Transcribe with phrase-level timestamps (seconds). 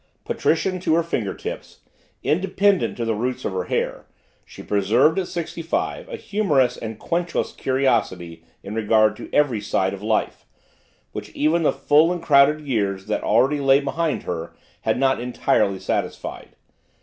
[0.25, 1.81] Patrician to her finger tips,
[2.23, 4.07] independent to the roots of her hair,
[4.43, 9.93] she preserved, at sixty five, a humorous and quenchless curiosity in regard to every side
[9.93, 10.43] of life,
[11.11, 15.77] which even the full and crowded years that already lay behind her had not entirely
[15.77, 16.55] satisfied.